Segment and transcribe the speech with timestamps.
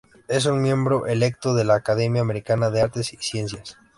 [0.27, 3.77] Es un miembro electo de la Academia Americana de Artes y Ciencias.